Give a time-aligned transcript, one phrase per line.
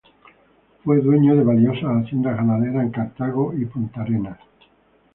[0.83, 4.39] Fue dueño de valiosas haciendas ganaderas en Cartago y Puntarenas.